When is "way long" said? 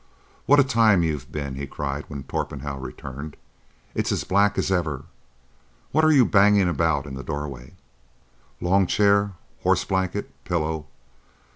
7.47-8.87